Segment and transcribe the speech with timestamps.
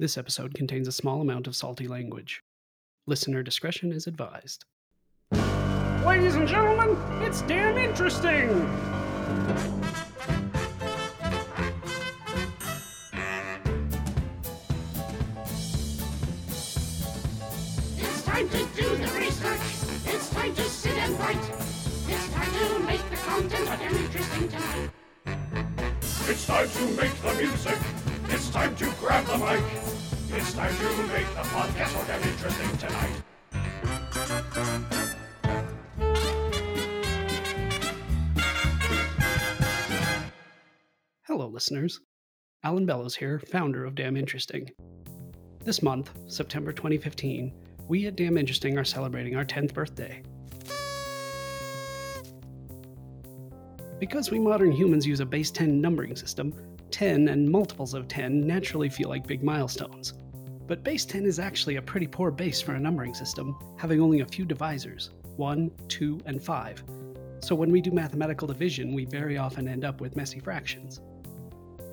[0.00, 2.42] This episode contains a small amount of salty language.
[3.06, 4.64] Listener discretion is advised.
[6.06, 8.48] Ladies and gentlemen, it's damn interesting!
[17.98, 19.60] It's time to do the research.
[20.06, 21.36] It's time to sit and write.
[22.08, 24.90] It's time to make the content of damn interesting tonight.
[26.26, 27.99] It's time to make the music.
[28.32, 29.60] It's time to grab the mic.
[30.32, 33.22] It's time to make the podcast so damn interesting tonight.
[41.26, 41.98] Hello, listeners.
[42.62, 44.70] Alan Bellows here, founder of Damn Interesting.
[45.64, 47.52] This month, September 2015,
[47.88, 50.22] we at Damn Interesting are celebrating our 10th birthday.
[53.98, 56.54] Because we modern humans use a base 10 numbering system,
[56.90, 60.14] 10 and multiples of 10 naturally feel like big milestones.
[60.66, 64.20] But base 10 is actually a pretty poor base for a numbering system, having only
[64.20, 66.84] a few divisors 1, 2, and 5.
[67.40, 71.00] So when we do mathematical division, we very often end up with messy fractions.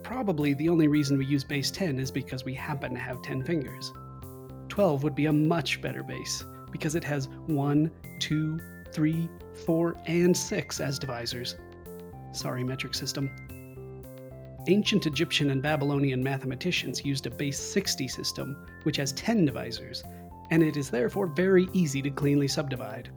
[0.03, 3.43] Probably the only reason we use base 10 is because we happen to have 10
[3.43, 3.93] fingers.
[4.67, 8.59] 12 would be a much better base, because it has 1, 2,
[8.91, 9.29] 3,
[9.65, 11.55] 4, and 6 as divisors.
[12.33, 13.31] Sorry, metric system.
[14.69, 20.03] Ancient Egyptian and Babylonian mathematicians used a base 60 system, which has 10 divisors,
[20.51, 23.09] and it is therefore very easy to cleanly subdivide.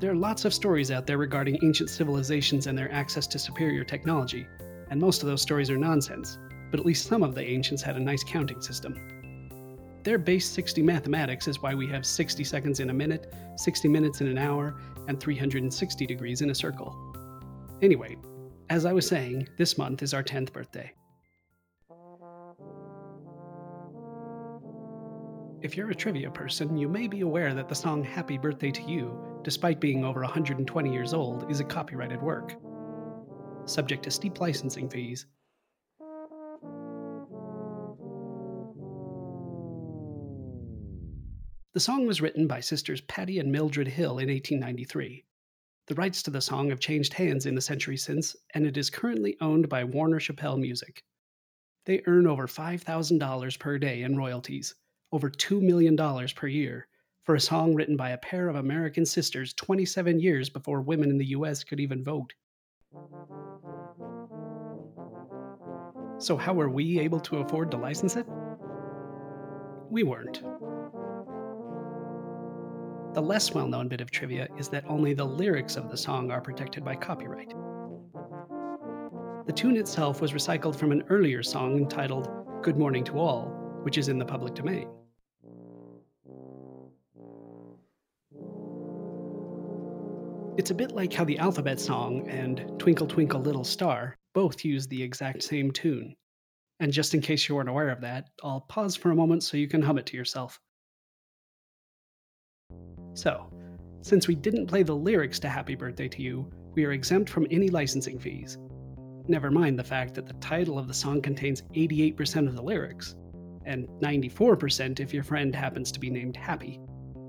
[0.00, 3.84] There are lots of stories out there regarding ancient civilizations and their access to superior
[3.84, 4.44] technology,
[4.90, 6.36] and most of those stories are nonsense,
[6.72, 8.96] but at least some of the ancients had a nice counting system.
[10.02, 14.20] Their base 60 mathematics is why we have 60 seconds in a minute, 60 minutes
[14.20, 14.74] in an hour,
[15.06, 16.96] and 360 degrees in a circle.
[17.82, 18.16] Anyway,
[18.70, 20.92] as I was saying, this month is our 10th birthday.
[25.60, 28.82] If you're a trivia person, you may be aware that the song Happy Birthday to
[28.82, 32.54] You, despite being over 120 years old, is a copyrighted work.
[33.66, 35.26] Subject to steep licensing fees.
[41.74, 45.24] The song was written by sisters Patty and Mildred Hill in 1893.
[45.90, 48.90] The rights to the song have changed hands in the century since, and it is
[48.90, 51.02] currently owned by Warner Chappell Music.
[51.84, 54.76] They earn over $5,000 per day in royalties,
[55.10, 56.86] over $2 million per year,
[57.24, 61.18] for a song written by a pair of American sisters 27 years before women in
[61.18, 62.34] the US could even vote.
[66.18, 68.26] So, how were we able to afford to license it?
[69.90, 70.40] We weren't.
[73.12, 76.30] The less well known bit of trivia is that only the lyrics of the song
[76.30, 77.52] are protected by copyright.
[79.46, 82.30] The tune itself was recycled from an earlier song entitled
[82.62, 83.46] Good Morning to All,
[83.82, 84.88] which is in the public domain.
[90.56, 94.86] It's a bit like how the alphabet song and Twinkle Twinkle Little Star both use
[94.86, 96.14] the exact same tune.
[96.78, 99.56] And just in case you weren't aware of that, I'll pause for a moment so
[99.56, 100.60] you can hum it to yourself.
[103.14, 103.50] So,
[104.02, 107.46] since we didn't play the lyrics to Happy Birthday to You, we are exempt from
[107.50, 108.58] any licensing fees.
[109.28, 113.16] Never mind the fact that the title of the song contains 88% of the lyrics,
[113.64, 116.80] and 94% if your friend happens to be named Happy.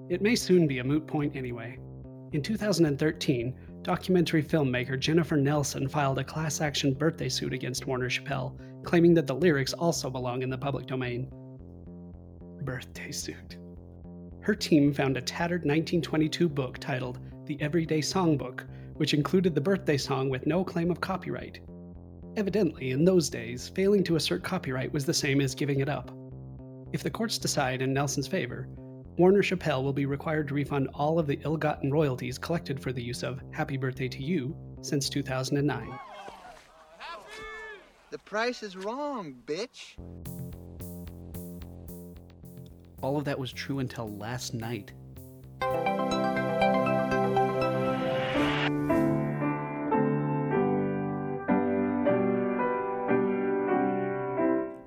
[0.10, 1.78] It may soon be a moot point anyway.
[2.32, 8.58] In 2013, documentary filmmaker Jennifer Nelson filed a class action birthday suit against Warner Chappell,
[8.84, 11.30] claiming that the lyrics also belong in the public domain.
[12.64, 13.58] Birthday suit.
[14.42, 18.64] Her team found a tattered 1922 book titled The Everyday Songbook,
[18.96, 21.60] which included the birthday song with no claim of copyright.
[22.38, 26.10] Evidently, in those days, failing to assert copyright was the same as giving it up.
[26.92, 28.68] If the courts decide in Nelson's favor,
[29.18, 32.92] Warner Chappell will be required to refund all of the ill gotten royalties collected for
[32.92, 36.00] the use of Happy Birthday to You since 2009.
[38.10, 39.98] The price is wrong, bitch.
[43.02, 44.94] All of that was true until last night.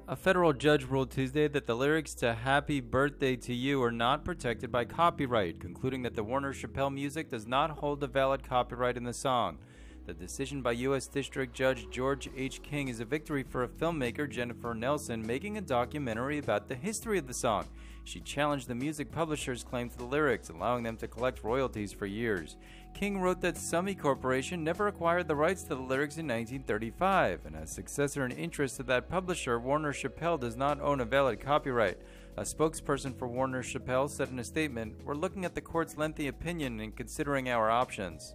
[0.07, 4.25] A federal judge ruled Tuesday that the lyrics to Happy Birthday to You are not
[4.25, 8.97] protected by copyright, concluding that the Warner Chappell music does not hold a valid copyright
[8.97, 9.59] in the song.
[10.07, 11.09] The decision by U.S.
[11.09, 12.63] District Judge George H.
[12.63, 17.19] King is a victory for a filmmaker, Jennifer Nelson, making a documentary about the history
[17.19, 17.67] of the song.
[18.05, 22.05] She challenged the music publisher's claim to the lyrics, allowing them to collect royalties for
[22.05, 22.57] years.
[22.93, 27.57] King wrote that Summy Corporation never acquired the rights to the lyrics in 1935, and
[27.57, 31.99] as successor in interest to that publisher, Warner Chappell does not own a valid copyright.
[32.37, 36.29] A spokesperson for Warner Chappell said in a statement, We're looking at the court's lengthy
[36.29, 38.35] opinion and considering our options.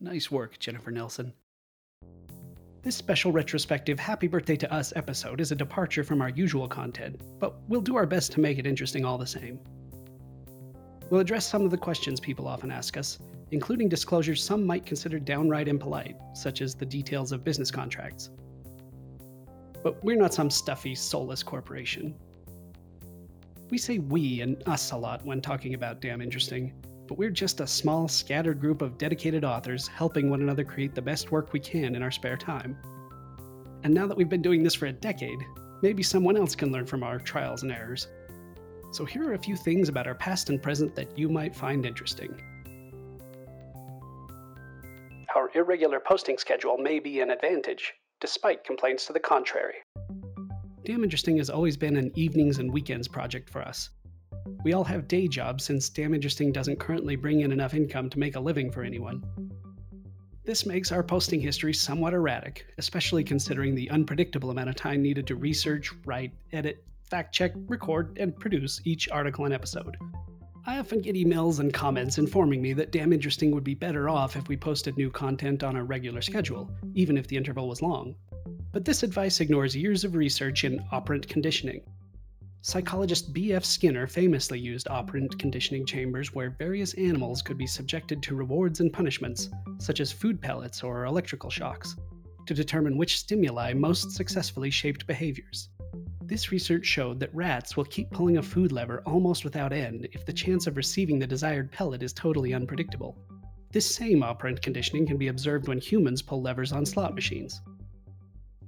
[0.00, 1.32] Nice work, Jennifer Nelson.
[2.88, 7.20] This special retrospective Happy Birthday to Us episode is a departure from our usual content,
[7.38, 9.60] but we'll do our best to make it interesting all the same.
[11.10, 13.18] We'll address some of the questions people often ask us,
[13.50, 18.30] including disclosures some might consider downright impolite, such as the details of business contracts.
[19.82, 22.14] But we're not some stuffy, soulless corporation.
[23.68, 26.72] We say we and us a lot when talking about Damn Interesting,
[27.08, 31.02] but we're just a small, scattered group of dedicated authors helping one another create the
[31.02, 32.76] best work we can in our spare time.
[33.82, 35.38] And now that we've been doing this for a decade,
[35.80, 38.08] maybe someone else can learn from our trials and errors.
[38.92, 41.86] So here are a few things about our past and present that you might find
[41.86, 42.38] interesting.
[45.34, 49.76] Our irregular posting schedule may be an advantage, despite complaints to the contrary.
[50.84, 53.90] Damn Interesting has always been an evenings and weekends project for us,
[54.64, 58.18] we all have day jobs since Damn Interesting doesn't currently bring in enough income to
[58.18, 59.22] make a living for anyone.
[60.44, 65.26] This makes our posting history somewhat erratic, especially considering the unpredictable amount of time needed
[65.26, 69.96] to research, write, edit, fact check, record, and produce each article and episode.
[70.66, 74.36] I often get emails and comments informing me that Damn Interesting would be better off
[74.36, 78.14] if we posted new content on a regular schedule, even if the interval was long.
[78.72, 81.82] But this advice ignores years of research in operant conditioning,
[82.60, 83.64] Psychologist B.F.
[83.64, 88.92] Skinner famously used operant conditioning chambers where various animals could be subjected to rewards and
[88.92, 91.94] punishments, such as food pellets or electrical shocks,
[92.46, 95.68] to determine which stimuli most successfully shaped behaviors.
[96.24, 100.26] This research showed that rats will keep pulling a food lever almost without end if
[100.26, 103.16] the chance of receiving the desired pellet is totally unpredictable.
[103.70, 107.62] This same operant conditioning can be observed when humans pull levers on slot machines.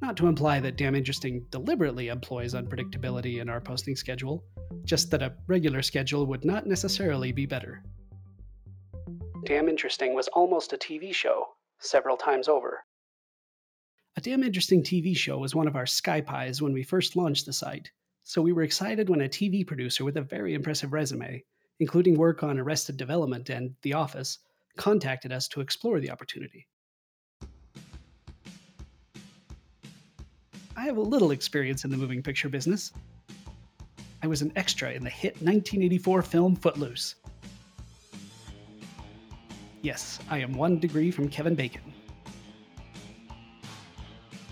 [0.02, 4.42] Not to imply that Damn Interesting deliberately employs unpredictability in our posting schedule,
[4.84, 7.82] just that a regular schedule would not necessarily be better.
[9.44, 11.48] Damn Interesting was almost a TV show,
[11.80, 12.80] several times over.
[14.16, 17.44] A Damn Interesting TV show was one of our sky pies when we first launched
[17.44, 17.90] the site,
[18.24, 21.44] so we were excited when a TV producer with a very impressive resume,
[21.78, 24.38] including work on Arrested Development and The Office,
[24.76, 26.66] contacted us to explore the opportunity.
[30.80, 32.90] I have a little experience in the moving picture business.
[34.22, 37.16] I was an extra in the hit 1984 film Footloose.
[39.82, 41.82] Yes, I am one degree from Kevin Bacon.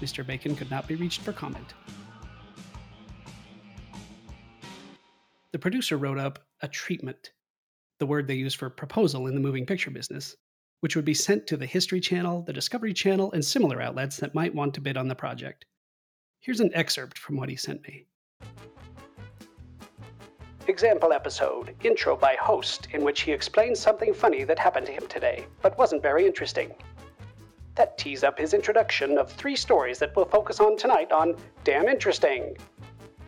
[0.02, 0.26] Mr.
[0.26, 1.72] Bacon could not be reached for comment.
[5.52, 7.32] The producer wrote up a treatment,
[8.00, 10.36] the word they use for proposal in the moving picture business,
[10.80, 14.34] which would be sent to the History Channel, the Discovery Channel, and similar outlets that
[14.34, 15.64] might want to bid on the project.
[16.40, 18.06] Here's an excerpt from what he sent me.
[20.66, 25.06] Example episode, intro by host, in which he explains something funny that happened to him
[25.08, 26.74] today, but wasn't very interesting.
[27.74, 31.88] That tees up his introduction of three stories that we'll focus on tonight on Damn
[31.88, 32.56] Interesting.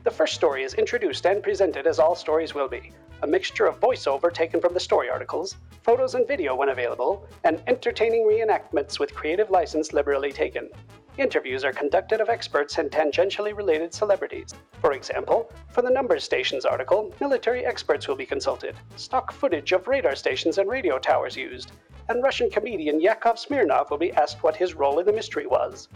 [0.04, 2.92] The first story is introduced and presented as all stories will be
[3.22, 7.62] a mixture of voiceover taken from the story articles, photos and video when available, and
[7.66, 10.70] entertaining reenactments with creative license liberally taken.
[11.18, 14.54] Interviews are conducted of experts and tangentially related celebrities.
[14.80, 19.88] For example, for the Numbers Stations article, military experts will be consulted, stock footage of
[19.88, 21.72] radar stations and radio towers used,
[22.08, 25.88] and Russian comedian Yakov Smirnoff will be asked what his role in the mystery was.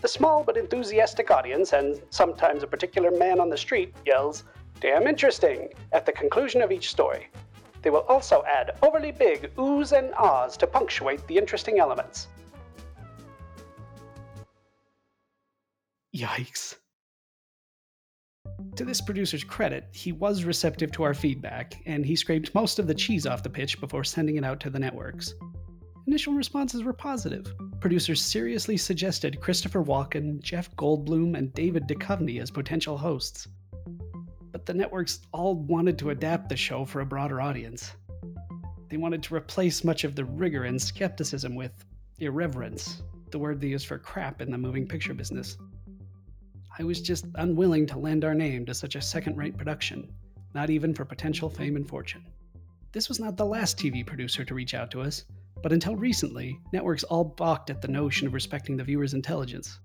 [0.00, 4.44] The small but enthusiastic audience, and sometimes a particular man on the street, yells,
[4.80, 7.28] Damn interesting, at the conclusion of each story.
[7.82, 12.28] They will also add overly big oohs and ahs to punctuate the interesting elements.
[16.14, 16.76] Yikes.
[18.76, 22.86] To this producer's credit, he was receptive to our feedback, and he scraped most of
[22.86, 25.34] the cheese off the pitch before sending it out to the networks.
[26.06, 27.52] Initial responses were positive.
[27.80, 33.48] Producers seriously suggested Christopher Walken, Jeff Goldblum, and David Duchovny as potential hosts.
[34.52, 37.90] But the networks all wanted to adapt the show for a broader audience.
[38.88, 41.72] They wanted to replace much of the rigor and skepticism with
[42.20, 45.56] irreverence, the word they use for crap in the moving picture business.
[46.76, 50.12] I was just unwilling to lend our name to such a second rate production,
[50.54, 52.26] not even for potential fame and fortune.
[52.90, 55.24] This was not the last TV producer to reach out to us,
[55.62, 59.78] but until recently, networks all balked at the notion of respecting the viewer's intelligence.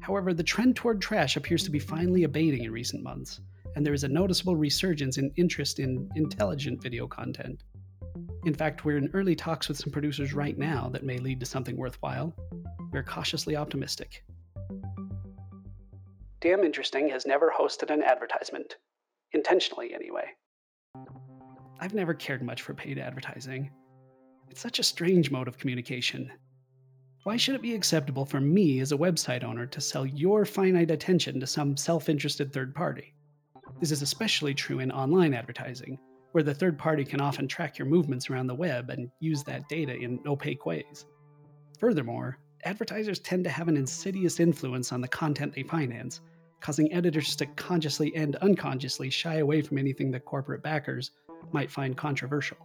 [0.00, 3.38] However, the trend toward trash appears to be finally abating in recent months,
[3.76, 7.62] and there is a noticeable resurgence in interest in intelligent video content.
[8.44, 11.46] In fact, we're in early talks with some producers right now that may lead to
[11.46, 12.34] something worthwhile.
[12.90, 14.24] We're cautiously optimistic.
[16.40, 18.76] Damn Interesting has never hosted an advertisement.
[19.32, 20.24] Intentionally, anyway.
[21.78, 23.70] I've never cared much for paid advertising.
[24.48, 26.32] It's such a strange mode of communication.
[27.24, 30.90] Why should it be acceptable for me as a website owner to sell your finite
[30.90, 33.12] attention to some self interested third party?
[33.78, 35.98] This is especially true in online advertising,
[36.32, 39.68] where the third party can often track your movements around the web and use that
[39.68, 41.04] data in opaque ways.
[41.78, 46.22] Furthermore, advertisers tend to have an insidious influence on the content they finance,
[46.60, 51.10] causing editors to consciously and unconsciously shy away from anything that corporate backers
[51.52, 52.58] might find controversial.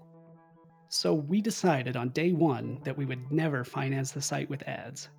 [0.89, 5.09] So we decided on day one that we would never finance the site with ads.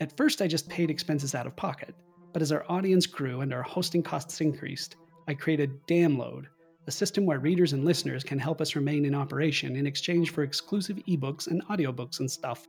[0.00, 1.94] At first, I just paid expenses out of pocket,
[2.32, 6.44] but as our audience grew and our hosting costs increased, I created Damload,
[6.86, 10.42] a system where readers and listeners can help us remain in operation in exchange for
[10.42, 12.68] exclusive ebooks and audiobooks and stuff.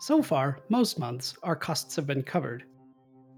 [0.00, 2.64] So far, most months, our costs have been covered.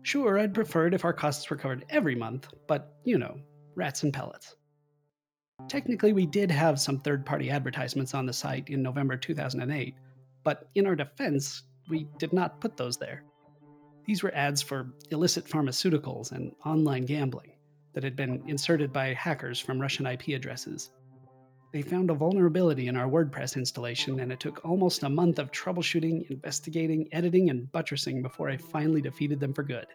[0.05, 3.41] Sure, I'd prefer it if our costs were covered every month, but you know,
[3.75, 4.55] rats and pellets.
[5.67, 9.95] Technically, we did have some third party advertisements on the site in November 2008,
[10.43, 13.25] but in our defense, we did not put those there.
[14.05, 17.53] These were ads for illicit pharmaceuticals and online gambling
[17.95, 20.91] that had been inserted by hackers from Russian IP addresses.
[21.75, 25.51] They found a vulnerability in our WordPress installation, and it took almost a month of
[25.51, 29.87] troubleshooting, investigating, editing, and buttressing before I finally defeated them for good.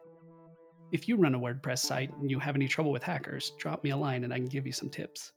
[0.92, 3.92] If you run a WordPress site and you have any trouble with hackers, drop me
[3.92, 5.32] a line and I can give you some tips.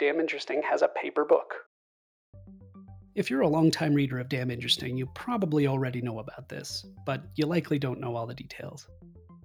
[0.00, 1.54] Damn Interesting has a paper book.
[3.14, 7.22] If you're a longtime reader of Damn Interesting, you probably already know about this, but
[7.36, 8.88] you likely don't know all the details.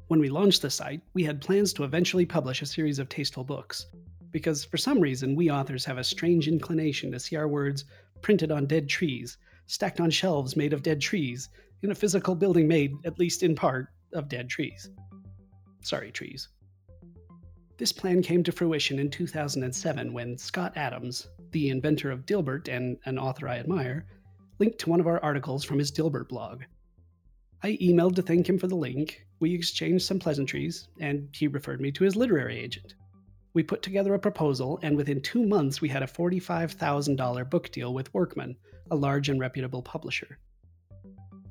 [0.07, 3.43] When we launched the site, we had plans to eventually publish a series of tasteful
[3.43, 3.85] books,
[4.31, 7.85] because for some reason we authors have a strange inclination to see our words
[8.21, 11.49] printed on dead trees, stacked on shelves made of dead trees,
[11.83, 14.89] in a physical building made, at least in part, of dead trees.
[15.81, 16.49] Sorry, trees.
[17.77, 22.97] This plan came to fruition in 2007 when Scott Adams, the inventor of Dilbert and
[23.05, 24.07] an author I admire,
[24.59, 26.63] linked to one of our articles from his Dilbert blog.
[27.61, 31.81] I emailed to thank him for the link, we exchanged some pleasantries, and he referred
[31.81, 32.95] me to his literary agent.
[33.53, 37.93] We put together a proposal, and within two months we had a $45,000 book deal
[37.93, 38.55] with Workman,
[38.91, 40.37] a large and reputable publisher.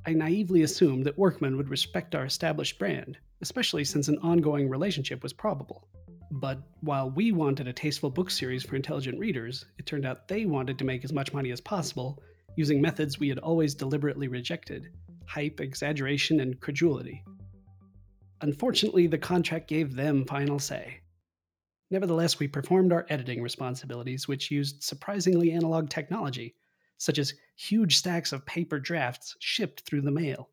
[0.07, 5.23] I naively assumed that Workman would respect our established brand, especially since an ongoing relationship
[5.23, 5.88] was probable.
[6.31, 10.45] But while we wanted a tasteful book series for intelligent readers, it turned out they
[10.45, 12.23] wanted to make as much money as possible
[12.57, 14.91] using methods we had always deliberately rejected
[15.26, 17.25] hype, exaggeration, and credulity.
[18.43, 21.00] Unfortunately, the contract gave them final say.
[21.90, 26.57] Nevertheless, we performed our editing responsibilities, which used surprisingly analog technology,
[26.99, 30.50] such as huge stacks of paper drafts shipped through the mail.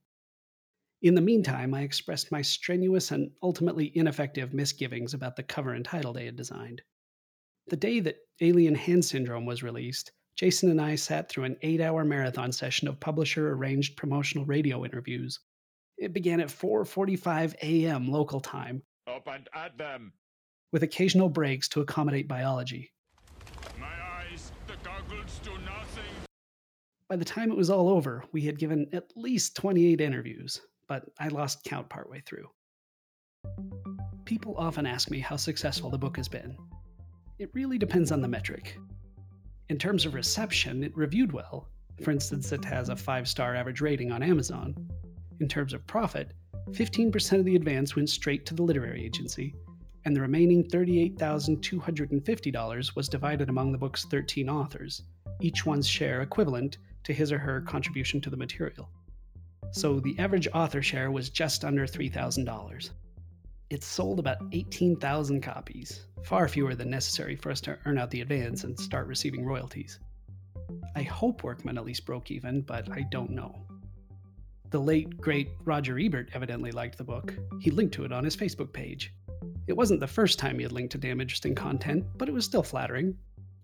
[1.02, 5.84] In the meantime, I expressed my strenuous and ultimately ineffective misgivings about the cover and
[5.84, 6.82] title they had designed.
[7.68, 11.82] The day that Alien Hand Syndrome was released, Jason and I sat through an eight
[11.82, 15.40] hour marathon session of publisher arranged promotional radio interviews.
[15.98, 18.10] It began at 4:45 a.m.
[18.10, 18.82] local time.
[19.08, 20.14] Up and at them.
[20.74, 22.92] With occasional breaks to accommodate biology.
[23.80, 26.04] My eyes, the goggles do nothing.
[27.08, 31.06] By the time it was all over, we had given at least 28 interviews, but
[31.20, 32.50] I lost count partway through.
[34.26, 36.58] People often ask me how successful the book has been.
[37.38, 38.80] It really depends on the metric.
[39.70, 41.70] In terms of reception, it reviewed well.
[42.02, 44.76] For instance, it has a 5 star average rating on Amazon.
[45.40, 46.34] In terms of profit,
[46.72, 49.54] 15% of the advance went straight to the literary agency,
[50.06, 55.04] and the remaining $38,250 was divided among the book's 13 authors,
[55.42, 58.90] each one's share equivalent to his or her contribution to the material
[59.74, 62.90] so the average author share was just under $3,000.
[63.72, 68.22] It sold about 18,000 copies, far fewer than necessary for us to earn out the
[68.22, 70.00] advance and start receiving royalties.
[70.96, 73.66] I hope Workman at least broke even, but I don't know.
[74.70, 77.34] The late, great Roger Ebert evidently liked the book.
[77.60, 79.12] He linked to it on his Facebook page.
[79.68, 82.46] It wasn't the first time he had linked to damn interesting content, but it was
[82.46, 83.16] still flattering.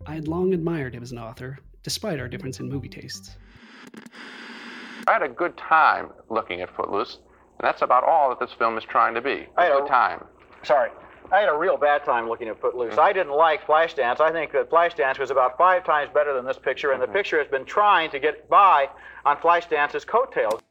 [0.06, 3.38] I had long admired him as an author, despite our difference in movie tastes.
[5.08, 7.18] I had a good time looking at Footloose,
[7.58, 9.32] and that's about all that this film is trying to be.
[9.32, 9.80] A Hi-yo.
[9.80, 10.24] good time.
[10.64, 10.92] Sorry.
[11.32, 12.92] I had a real bad time looking at Footloose.
[12.92, 13.02] Mm-hmm.
[13.02, 14.20] I didn't like Flashdance.
[14.20, 17.16] I think that Flashdance was about five times better than this picture, and the mm-hmm.
[17.16, 18.90] picture has been trying to get by
[19.26, 20.62] on Flashdance's coattails.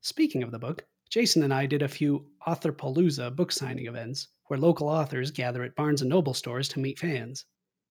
[0.00, 4.58] Speaking of the book, Jason and I did a few Authorpalooza book signing events where
[4.58, 7.44] local authors gather at Barnes and Noble stores to meet fans.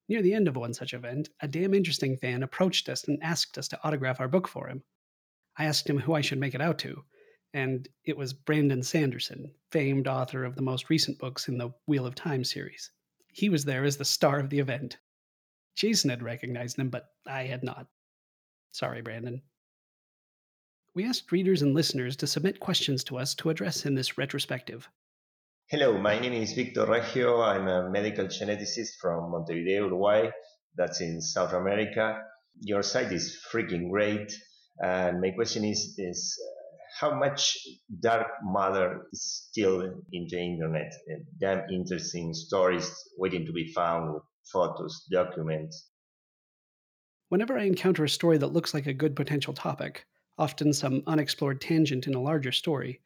[0.10, 3.60] Near the end of one such event, a damn interesting fan approached us and asked
[3.60, 4.82] us to autograph our book for him.
[5.56, 7.04] I asked him who I should make it out to,
[7.54, 12.08] and it was Brandon Sanderson, famed author of the most recent books in the Wheel
[12.08, 12.90] of Time series.
[13.32, 14.98] He was there as the star of the event.
[15.76, 17.86] Jason had recognized him, but I had not.
[18.72, 19.44] Sorry, Brandon.
[20.94, 24.90] We asked readers and listeners to submit questions to us to address in this retrospective.
[25.70, 27.40] Hello, my name is Victor Reggio.
[27.40, 30.30] I'm a medical geneticist from Montevideo, Uruguay.
[30.76, 32.22] That's in South America.
[32.60, 34.34] Your site is freaking great.
[34.80, 37.58] And my question is, is uh, how much
[38.02, 39.80] dark matter is still
[40.12, 40.92] in the internet?
[41.40, 45.88] Damn interesting stories waiting to be found with photos, documents.
[47.30, 50.06] Whenever I encounter a story that looks like a good potential topic,
[50.42, 53.00] often some unexplored tangent in a larger story,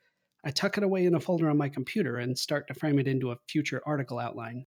[0.46, 3.10] I tuck it away in a folder on my computer and start to frame it
[3.10, 4.66] into a future article outline.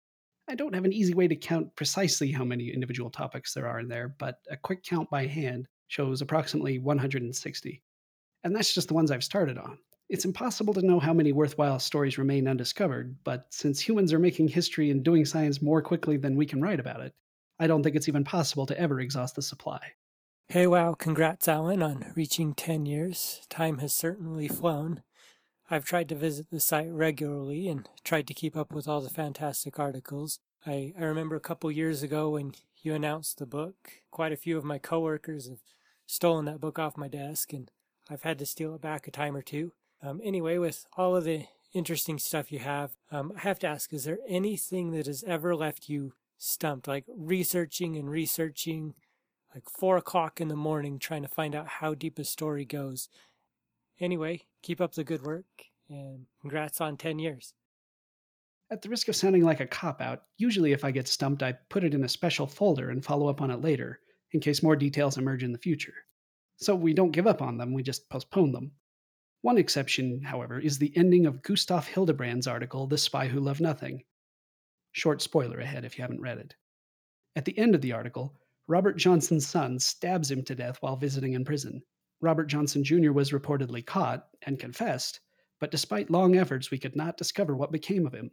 [0.48, 3.79] I don't have an easy way to count precisely how many individual topics there are
[3.81, 7.84] in there, but a quick count by hand shows approximately 160.
[8.43, 9.77] And that's just the ones I've started on.
[10.10, 14.48] It's impossible to know how many worthwhile stories remain undiscovered, but since humans are making
[14.48, 17.13] history and doing science more quickly than we can write about it,
[17.60, 19.81] I don't think it's even possible to ever exhaust the supply.
[20.50, 23.42] Hey, wow, congrats, Alan, on reaching 10 years.
[23.50, 25.02] Time has certainly flown.
[25.72, 29.10] I've tried to visit the site regularly and tried to keep up with all the
[29.10, 30.40] fantastic articles.
[30.66, 33.75] I, I remember a couple years ago when you announced the book,
[34.12, 35.64] quite a few of my coworkers have
[36.06, 37.72] stolen that book off my desk, and
[38.08, 39.74] I've had to steal it back a time or two.
[40.04, 43.92] Um, anyway, with all of the interesting stuff you have, um, I have to ask
[43.92, 48.94] is there anything that has ever left you stumped, like researching and researching,
[49.55, 53.07] like four o'clock in the morning, trying to find out how deep a story goes?
[54.00, 55.45] Anyway, keep up the good work
[55.89, 57.53] and congrats on 10 years.
[58.69, 61.53] At the risk of sounding like a cop out, usually if I get stumped, I
[61.69, 64.01] put it in a special folder and follow up on it later,
[64.33, 65.93] in case more details emerge in the future.
[66.57, 68.71] So we don't give up on them, we just postpone them.
[69.41, 74.03] One exception, however, is the ending of Gustav Hildebrand's article, The Spy Who Loved Nothing.
[74.91, 76.55] Short spoiler ahead if you haven't read it.
[77.35, 78.33] At the end of the article,
[78.68, 81.82] Robert Johnson's son stabs him to death while visiting in prison,
[82.22, 83.12] Robert Johnson Jr.
[83.12, 85.20] was reportedly caught and confessed,
[85.60, 88.32] but despite long efforts, we could not discover what became of him.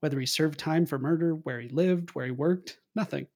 [0.00, 3.26] Whether he served time for murder, where he lived, where he worked, nothing.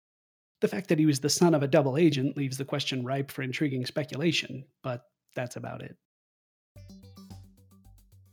[0.61, 3.31] The fact that he was the son of a double agent leaves the question ripe
[3.31, 5.97] for intriguing speculation, but that's about it.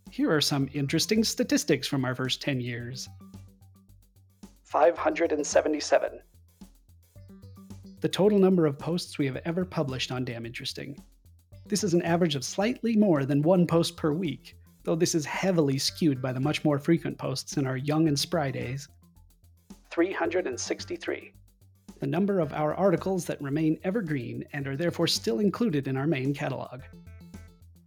[0.09, 3.09] Here are some interesting statistics from our first 10 years
[4.63, 6.21] 577.
[8.01, 11.01] The total number of posts we have ever published on Damn Interesting
[11.67, 15.25] this is an average of slightly more than one post per week, though this is
[15.25, 18.89] heavily skewed by the much more frequent posts in our young and spry days.
[19.89, 21.31] 363.
[21.99, 26.07] The number of our articles that remain evergreen and are therefore still included in our
[26.07, 26.81] main catalog.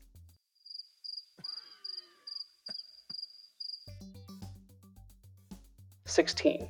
[6.04, 6.68] Sixteen.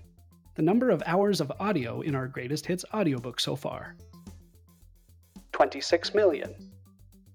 [0.55, 3.97] The number of hours of audio in our greatest hits audiobook so far.
[5.53, 6.55] 26 million.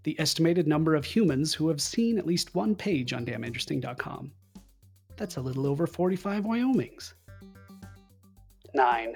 [0.04, 4.32] The estimated number of humans who have seen at least one page on damninteresting.com.
[5.16, 7.14] That's a little over 45 Wyomings.
[8.74, 9.14] 9.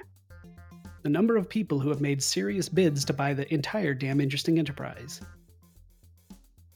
[1.03, 4.59] The number of people who have made serious bids to buy the entire damn interesting
[4.59, 5.21] enterprise.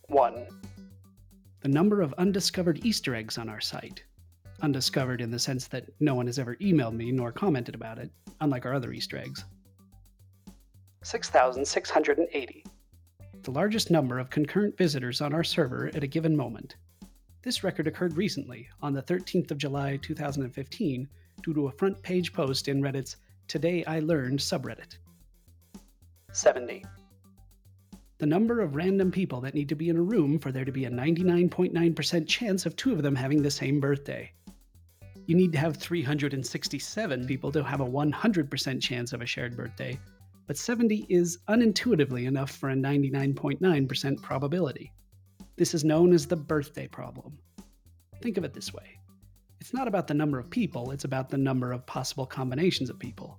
[0.07, 0.47] 1.
[1.61, 4.03] The number of undiscovered Easter eggs on our site.
[4.61, 8.11] Undiscovered in the sense that no one has ever emailed me nor commented about it,
[8.39, 9.43] unlike our other Easter eggs.
[11.03, 12.65] 6,680.
[13.43, 16.75] The largest number of concurrent visitors on our server at a given moment.
[17.43, 21.07] This record occurred recently, on the 13th of July 2015,
[21.43, 24.97] due to a front page post in Reddit's Today I Learned subreddit.
[26.31, 26.85] 70.
[28.19, 30.71] The number of random people that need to be in a room for there to
[30.71, 34.31] be a 99.9% chance of two of them having the same birthday.
[35.25, 39.99] You need to have 367 people to have a 100% chance of a shared birthday,
[40.47, 44.91] but 70 is unintuitively enough for a 99.9% probability.
[45.57, 47.37] This is known as the birthday problem.
[48.21, 49.00] Think of it this way
[49.61, 52.97] it's not about the number of people, it's about the number of possible combinations of
[52.97, 53.37] people.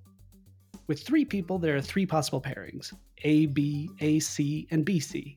[0.87, 2.92] With three people, there are three possible pairings
[3.24, 5.37] A, B, A, C, and B, C.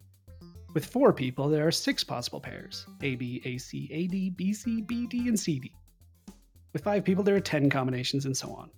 [0.75, 4.53] With four people, there are six possible pairs A, B, A, C, A, D, B,
[4.53, 5.73] C, B, D, and C, D.
[6.71, 8.69] With five people, there are 10 combinations, and so on.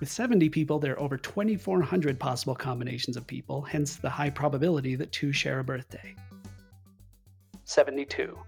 [0.00, 4.94] With 70 people, there are over 2,400 possible combinations of people, hence the high probability
[4.94, 6.14] that two share a birthday.
[7.64, 8.38] 72.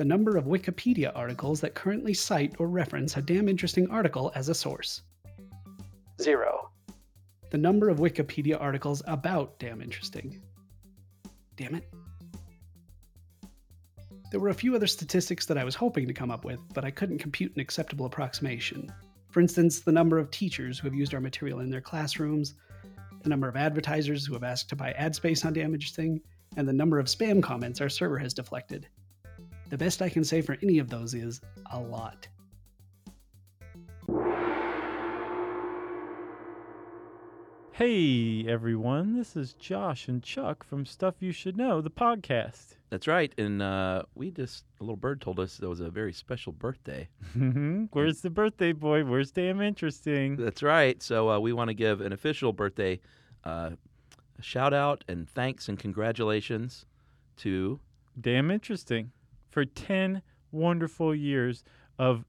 [0.00, 4.48] The number of Wikipedia articles that currently cite or reference a damn interesting article as
[4.48, 5.02] a source.
[6.22, 6.70] 0.
[7.50, 10.40] The number of Wikipedia articles about damn interesting.
[11.54, 11.84] Damn it.
[14.30, 16.86] There were a few other statistics that I was hoping to come up with, but
[16.86, 18.90] I couldn't compute an acceptable approximation.
[19.28, 22.54] For instance, the number of teachers who have used our material in their classrooms,
[23.22, 26.22] the number of advertisers who have asked to buy ad space on Damn Interesting,
[26.56, 28.88] and the number of spam comments our server has deflected.
[29.70, 32.26] The best I can say for any of those is a lot.
[37.70, 42.74] Hey everyone, this is Josh and Chuck from Stuff You Should Know, the podcast.
[42.90, 46.12] That's right, and uh, we just a little bird told us there was a very
[46.12, 47.08] special birthday.
[47.92, 49.04] Where's the birthday boy?
[49.04, 50.34] Where's damn interesting?
[50.34, 51.00] That's right.
[51.00, 52.98] So uh, we want to give an official birthday
[53.44, 53.70] uh,
[54.40, 56.86] shout out and thanks and congratulations
[57.36, 57.78] to
[58.20, 59.12] Damn interesting
[59.50, 61.62] for 10 wonderful years
[61.98, 62.24] of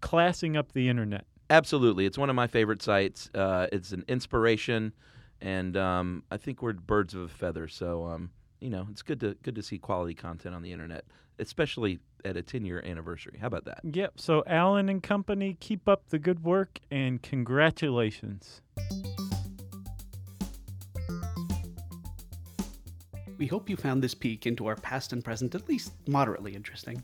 [0.00, 1.24] classing up the internet.
[1.50, 3.30] Absolutely, it's one of my favorite sites.
[3.34, 4.92] Uh, it's an inspiration,
[5.40, 7.68] and um, I think we're birds of a feather.
[7.68, 11.04] So um, you know, it's good to good to see quality content on the internet,
[11.38, 13.38] especially at a 10 year anniversary.
[13.38, 13.80] How about that?
[13.84, 14.14] Yep.
[14.16, 18.62] So Alan and company, keep up the good work and congratulations.
[23.36, 27.02] We hope you found this peek into our past and present at least moderately interesting.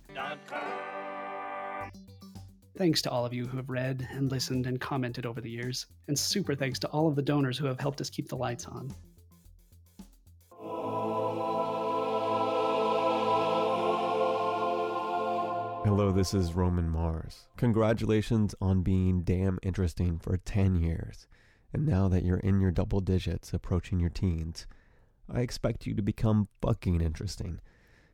[2.76, 5.86] Thanks to all of you who have read and listened and commented over the years,
[6.06, 8.66] and super thanks to all of the donors who have helped us keep the lights
[8.66, 8.94] on.
[15.84, 17.48] Hello, this is Roman Mars.
[17.56, 21.26] Congratulations on being damn interesting for 10 years.
[21.72, 24.66] And now that you're in your double digits, approaching your teens,
[25.32, 27.60] I expect you to become fucking interesting.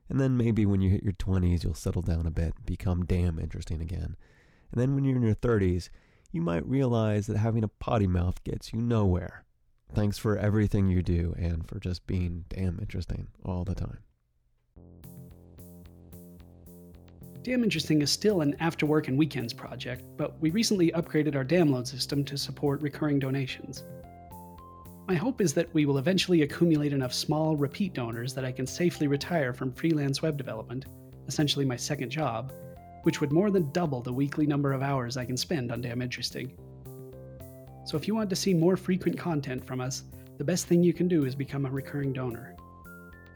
[0.09, 3.39] And then maybe when you hit your 20s, you'll settle down a bit, become damn
[3.39, 4.17] interesting again.
[4.71, 5.89] And then when you're in your 30s,
[6.33, 9.45] you might realize that having a potty mouth gets you nowhere.
[9.95, 13.99] Thanks for everything you do and for just being damn interesting all the time.
[17.47, 21.45] Damn Interesting is still an after work and weekends project, but we recently upgraded our
[21.45, 23.85] download system to support recurring donations.
[25.07, 28.67] My hope is that we will eventually accumulate enough small, repeat donors that I can
[28.67, 30.87] safely retire from freelance web development,
[31.29, 32.53] essentially my second job,
[33.05, 36.03] which would more than double the weekly number of hours I can spend on Damn
[36.03, 36.59] Interesting.
[37.85, 40.03] So if you want to see more frequent content from us,
[40.39, 42.57] the best thing you can do is become a recurring donor.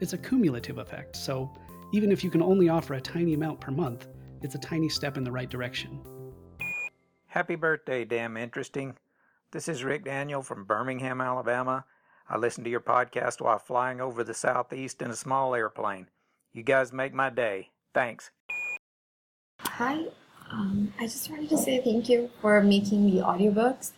[0.01, 1.49] It's a cumulative effect, so
[1.93, 4.07] even if you can only offer a tiny amount per month,
[4.41, 6.01] it's a tiny step in the right direction.
[7.27, 8.97] Happy birthday, damn interesting.
[9.51, 11.83] This is Rick Daniel from Birmingham, Alabama.
[12.29, 16.07] I listen to your podcast while flying over the southeast in a small airplane.
[16.53, 17.71] You guys make my day.
[17.93, 18.31] Thanks.
[19.59, 20.05] Hi,
[20.49, 23.91] um, I just wanted to say thank you for making the audiobooks.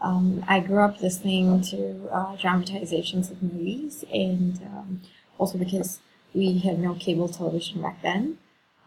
[0.00, 5.02] Um, I grew up listening to uh, dramatizations of movies, and um,
[5.36, 6.00] also because
[6.32, 8.38] we had no cable television back then.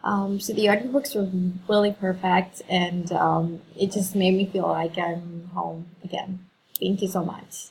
[0.04, 1.28] Um, so the audiobooks were
[1.68, 6.46] really perfect, and um, it just made me feel like I'm home again.
[6.80, 7.68] Thank you so much.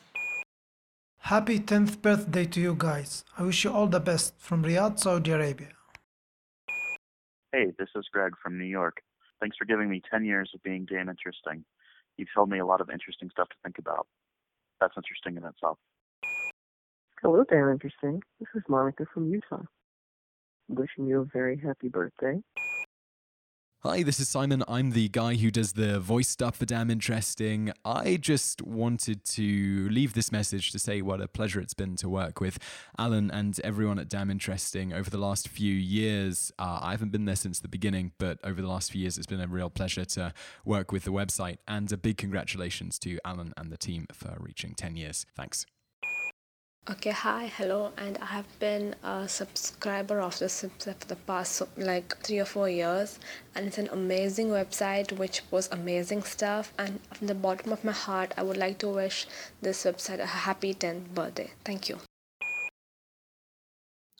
[1.19, 3.23] Happy 10th birthday to you guys.
[3.37, 5.69] I wish you all the best from Riyadh, Saudi Arabia.
[7.51, 9.01] Hey, this is Greg from New York.
[9.39, 11.63] Thanks for giving me 10 years of being damn interesting.
[12.17, 14.07] You've told me a lot of interesting stuff to think about.
[14.79, 15.77] That's interesting in itself.
[17.21, 18.21] Hello, damn interesting.
[18.39, 19.63] This is Monica from Utah.
[20.69, 22.41] Wishing you a very happy birthday.
[23.81, 24.63] Hi, this is Simon.
[24.67, 27.71] I'm the guy who does the voice stuff for Damn Interesting.
[27.85, 32.09] I just wanted to leave this message to say what a pleasure it's been to
[32.09, 32.57] work with
[32.97, 36.51] Alan and everyone at Damn Interesting over the last few years.
[36.57, 39.27] Uh, I haven't been there since the beginning, but over the last few years, it's
[39.27, 40.33] been a real pleasure to
[40.65, 41.59] work with the website.
[41.67, 45.27] And a big congratulations to Alan and the team for reaching 10 years.
[45.35, 45.67] Thanks.
[46.89, 51.61] Okay, hi, hello, and I have been a subscriber of this website for the past
[51.75, 53.19] like three or four years,
[53.53, 56.71] and it's an amazing website which posts amazing stuff.
[56.79, 59.27] And from the bottom of my heart, I would like to wish
[59.61, 61.51] this website a happy 10th birthday.
[61.65, 61.97] Thank you.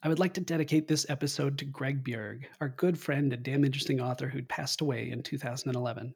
[0.04, 3.64] I would like to dedicate this episode to Greg Bjerg, our good friend and damn
[3.64, 6.14] interesting author who'd passed away in 2011.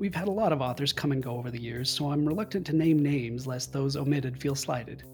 [0.00, 2.64] We've had a lot of authors come and go over the years, so I'm reluctant
[2.68, 5.04] to name names lest those omitted feel slighted.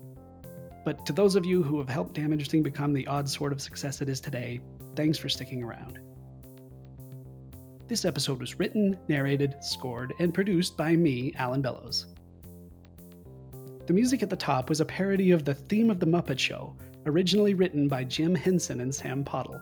[0.85, 3.61] But to those of you who have helped Damn Interesting become the odd sort of
[3.61, 4.61] success it is today,
[4.95, 5.99] thanks for sticking around.
[7.89, 12.07] This episode was written, narrated, scored, and produced by me, Alan Bellows.
[13.87, 16.77] The music at the top was a parody of the theme of The Muppet Show,
[17.07, 19.61] originally written by Jim Henson and Sam Pottle.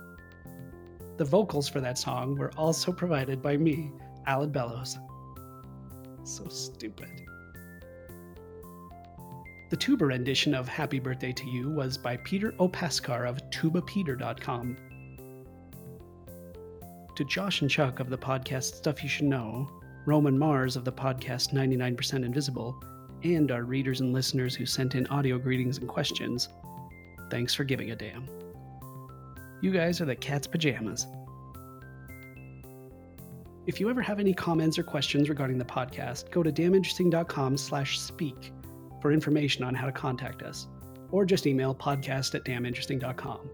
[1.17, 3.91] The vocals for that song were also provided by me,
[4.27, 4.99] Alan Bellows.
[6.25, 7.11] So stupid.
[9.71, 14.77] The tuba rendition of Happy Birthday to You was by Peter Opaskar of tubapeter.com.
[17.17, 19.69] To Josh and Chuck of the podcast Stuff You Should Know,
[20.07, 22.83] Roman Mars of the podcast 99% Invisible,
[23.23, 26.49] and our readers and listeners who sent in audio greetings and questions,
[27.31, 28.29] thanks for giving a damn.
[29.61, 31.07] You guys are the cat's pajamas.
[33.67, 37.99] If you ever have any comments or questions regarding the podcast, go to damninteresting.com slash
[37.99, 38.53] speak
[39.01, 40.67] for information on how to contact us,
[41.11, 43.51] or just email podcast at damninteresting.com,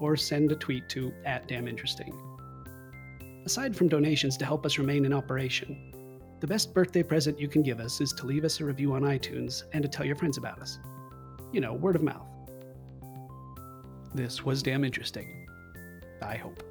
[0.00, 2.12] or send a tweet to at damninteresting.
[3.46, 5.94] Aside from donations to help us remain in operation,
[6.40, 9.02] the best birthday present you can give us is to leave us a review on
[9.02, 10.78] iTunes and to tell your friends about us.
[11.52, 12.28] You know, word of mouth.
[14.14, 15.48] This was damn interesting.
[16.20, 16.62] I hope.